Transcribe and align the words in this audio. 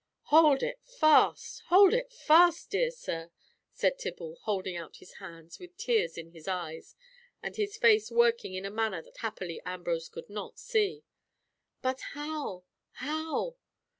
"Hold 0.33 0.63
it 0.63 0.79
fast! 0.83 1.61
hold 1.67 1.93
it 1.93 2.11
fast, 2.11 2.71
dear 2.71 2.89
sir," 2.89 3.29
said 3.71 3.99
Tibble, 3.99 4.35
holding 4.41 4.75
out 4.75 4.95
his 4.97 5.13
hands 5.21 5.59
with 5.59 5.77
tears 5.77 6.17
in 6.17 6.31
his 6.31 6.47
eyes, 6.47 6.95
and 7.43 7.55
his 7.55 7.77
face 7.77 8.09
working 8.09 8.55
in 8.55 8.65
a 8.65 8.71
manner 8.71 9.03
that 9.03 9.17
happily 9.17 9.61
Ambrose 9.63 10.09
could 10.09 10.27
not 10.27 10.57
see. 10.57 11.03
"But 11.83 12.01
how—how? 12.15 13.57